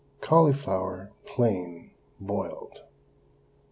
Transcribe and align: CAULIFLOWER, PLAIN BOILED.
CAULIFLOWER, 0.21 1.11
PLAIN 1.27 1.91
BOILED. 2.19 2.81